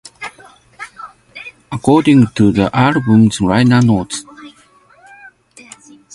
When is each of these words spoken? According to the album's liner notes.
According 1.71 2.25
to 2.33 2.51
the 2.51 2.75
album's 2.75 3.39
liner 3.39 3.83
notes. 3.83 4.25